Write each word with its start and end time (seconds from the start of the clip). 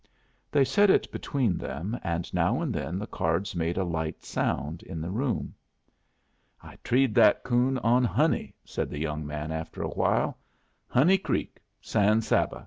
They 0.51 0.65
set 0.65 0.89
it 0.89 1.11
between 1.11 1.59
them, 1.59 1.95
and 2.03 2.33
now 2.33 2.59
and 2.63 2.73
then 2.73 2.97
the 2.97 3.05
cards 3.05 3.55
made 3.55 3.77
a 3.77 3.83
light 3.83 4.23
sound 4.23 4.81
in 4.81 4.99
the 4.99 5.11
room. 5.11 5.53
"I 6.59 6.79
treed 6.83 7.13
that 7.13 7.43
coon 7.43 7.77
on 7.77 8.03
Honey," 8.05 8.55
said 8.65 8.89
the 8.89 8.97
young 8.97 9.27
man, 9.27 9.51
after 9.51 9.83
a 9.83 9.89
while 9.89 10.39
"Honey 10.87 11.19
Creek, 11.19 11.59
San 11.83 12.21
Saba. 12.21 12.59